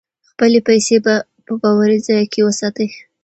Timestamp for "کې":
2.31-2.41